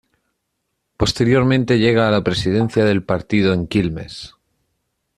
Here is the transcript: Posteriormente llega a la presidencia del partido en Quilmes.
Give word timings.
Posteriormente 0.97 1.77
llega 1.77 2.07
a 2.07 2.11
la 2.11 2.23
presidencia 2.23 2.83
del 2.85 3.03
partido 3.03 3.53
en 3.53 3.67
Quilmes. 3.67 4.33